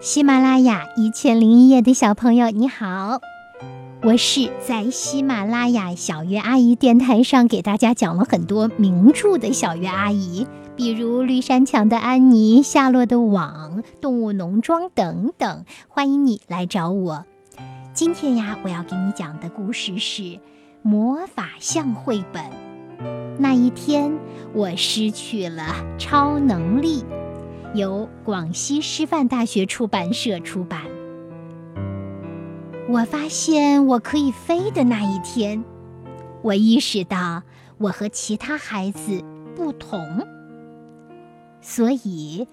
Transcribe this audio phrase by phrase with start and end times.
[0.00, 3.20] 喜马拉雅一千零一夜的小朋友，你好，
[4.04, 15.64] 我是在喜马拉雅小月阿姨电台上给大家讲了很多名著的小月阿姨，比如《绿山墙的安妮》《夏洛的网》《动物农庄》等等。
[15.88, 17.24] 欢迎你来找我。
[17.92, 20.22] 今天呀，我要给你讲的故事是
[20.82, 22.44] 《魔法象绘本》。
[23.40, 24.16] 那一天，
[24.54, 27.04] 我失去了超能力。
[27.74, 30.82] 由广西师范大学出版社出版。
[32.88, 35.62] 我发现我可以飞的那一天，
[36.40, 37.42] 我意识到
[37.76, 39.22] 我和其他孩子
[39.54, 40.26] 不同，
[41.60, 42.48] 所以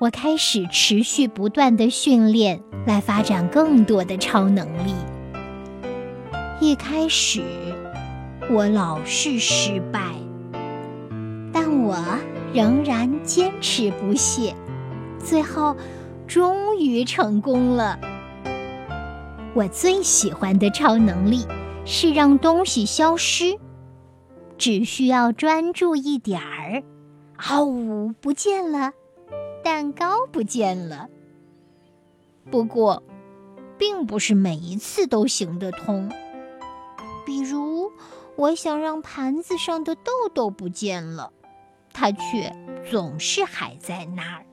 [0.00, 4.94] 我开始持续不断的训练，来发展更多的超能力。
[6.58, 7.42] 一开始，
[8.50, 10.00] 我老是失败，
[11.52, 11.96] 但我。
[12.56, 14.56] 仍然坚持不懈，
[15.22, 15.76] 最后
[16.26, 18.00] 终于成功了。
[19.54, 21.46] 我最喜欢的超能力
[21.84, 23.58] 是让东西消失，
[24.56, 26.82] 只需要专注一点儿，
[27.50, 28.90] 哦，不见了，
[29.62, 31.08] 蛋糕不见了。
[32.50, 33.02] 不过，
[33.76, 36.10] 并不是每一次都行得通。
[37.26, 37.92] 比如，
[38.34, 41.32] 我想让盘子上的豆豆不见了。
[41.98, 42.54] 它却
[42.90, 44.44] 总是还在那儿。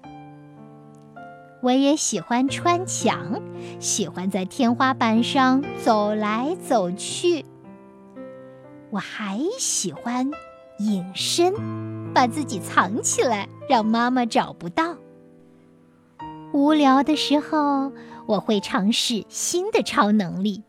[1.61, 3.41] 我也喜欢穿墙，
[3.81, 7.45] 喜欢在天花板上走来走去。
[8.91, 10.31] 我还喜欢
[10.80, 11.53] 隐身，
[12.13, 14.95] 把自己藏起来，让妈妈找不到。
[16.53, 17.91] 无聊的时候，
[18.25, 20.63] 我会尝试新的超能力，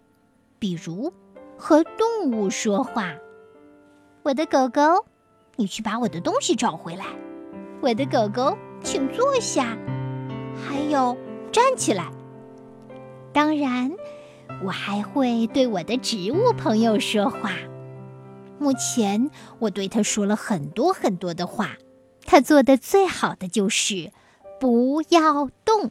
[0.59, 1.13] 比如
[1.57, 3.15] 和动物说话。
[4.25, 5.07] 我的狗狗。
[5.57, 7.05] 你去把我的东西找回来，
[7.81, 9.77] 我的狗狗，请坐下。
[10.57, 11.17] 还有，
[11.53, 12.11] 站起来。
[13.33, 13.93] 当然，
[14.65, 17.53] 我还会对我的植物朋友说话。
[18.59, 21.77] 目前，我对他说了很多很多的话。
[22.27, 24.11] 他做的最好的就是
[24.59, 25.91] 不要动。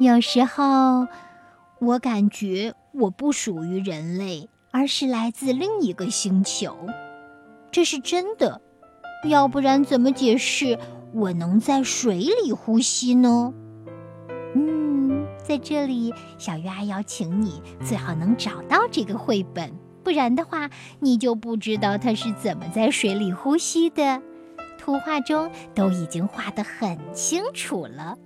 [0.00, 1.06] 有时候，
[1.78, 6.76] 我感觉我不属于人类，而是来自另一个星球。
[7.70, 8.60] 这是真的，
[9.28, 10.78] 要不然怎么解释
[11.12, 13.52] 我能在水里呼吸呢？
[14.54, 20.70] 嗯，在这里，小鱼儿邀请你最好能找到这个绘本，不然的话，
[21.00, 24.22] 你就不知道它是怎么在水里呼吸的。
[24.78, 28.16] 图画中都已经画得很清楚了。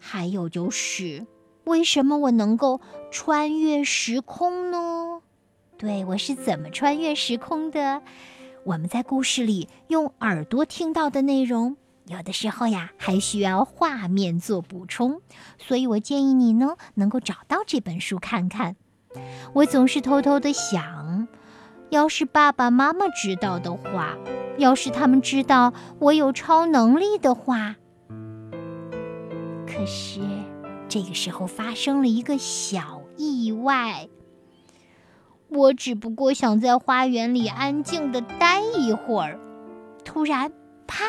[0.00, 1.26] 还有就是，
[1.64, 2.80] 为什么我能够
[3.10, 4.89] 穿越时空呢？
[5.80, 8.02] 对我是怎么穿越时空的？
[8.66, 15.22] 我们在故事里用耳朵听到的内容，有的时候呀还需要画面做补充，
[15.56, 18.76] 所以我建议你呢能够找到这本书看看。
[19.54, 21.26] 我总是偷偷的想，
[21.88, 24.18] 要是爸爸妈妈知道的话，
[24.58, 27.76] 要是他们知道我有超能力的话，
[29.66, 30.20] 可是
[30.90, 34.10] 这个时候发生了一个小意外。
[35.50, 39.38] 我只不过想在花园里安静的待一会儿，
[40.04, 40.52] 突然，
[40.86, 41.04] 啪！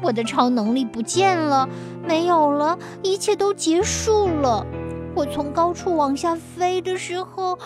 [0.00, 1.68] 我的超能力不见了，
[2.06, 4.64] 没有了，一切都结束了。
[5.16, 7.58] 我从高处往下飞的时候，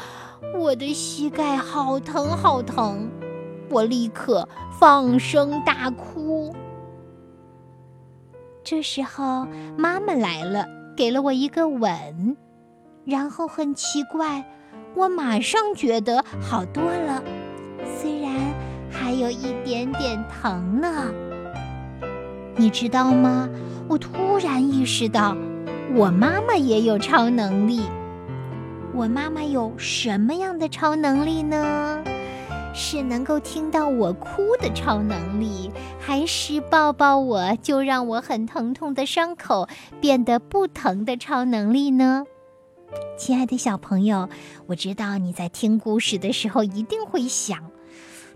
[0.58, 3.10] 我的膝盖好疼好疼，
[3.70, 4.48] 我立刻
[4.80, 6.54] 放声大哭。
[8.64, 9.46] 这时候，
[9.76, 10.66] 妈妈来了，
[10.96, 12.36] 给了我一个吻，
[13.06, 14.44] 然后很奇怪。
[14.94, 17.22] 我马上觉得好多了，
[17.98, 18.32] 虽然
[18.90, 21.10] 还有一点点疼呢。
[22.56, 23.48] 你知道吗？
[23.88, 25.36] 我突然意识到，
[25.94, 27.82] 我妈妈也有超能力。
[28.94, 32.02] 我妈妈有什么样的超能力呢？
[32.72, 39.68] 是能够听到我哭的超能力，还是抱抱我就让我很疼痛的伤口
[40.00, 42.24] 变得不疼的超能力呢？
[43.16, 44.28] 亲爱的小朋友，
[44.66, 47.70] 我知道你在听故事的时候一定会想，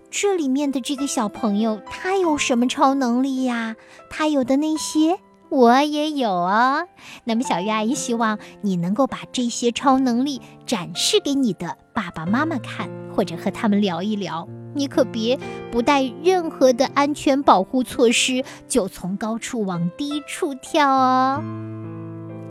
[0.09, 3.75] 这里面的这个小朋友他有什么超能力呀？
[4.09, 5.19] 他有的那些
[5.49, 6.87] 我也有哦。
[7.25, 14.47] 那么小鱼阿姨希望你能够把这些超能力展示给你的爸爸妈妈看，或者和他们聊一聊。
[14.73, 15.37] 你可别
[15.69, 21.43] 不带任何的安全保护措施就从高处往低处跳哦。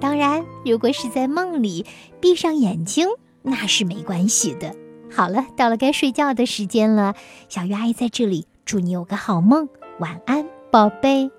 [0.00, 1.84] 当然，如果是在梦里
[2.20, 3.06] 闭上眼睛，
[3.42, 4.74] 那是没关系的。
[5.12, 7.14] 好了，到了该睡觉的时间了，
[7.48, 9.68] 小鱼阿姨在这里祝你有个好梦，
[9.98, 11.30] 晚安，宝贝。